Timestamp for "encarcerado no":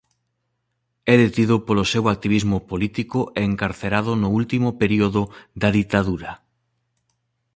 3.49-4.29